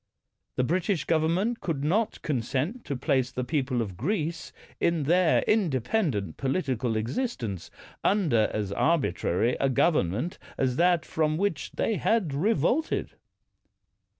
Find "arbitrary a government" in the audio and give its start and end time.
8.71-10.39